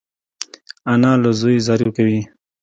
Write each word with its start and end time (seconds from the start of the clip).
انا 0.91 1.11
له 1.21 1.31
زوی 1.39 1.57
زاری 1.65 1.89
کوي 1.95 2.19